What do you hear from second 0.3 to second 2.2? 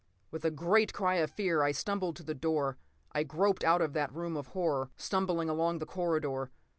With a great cry of fear I stumbled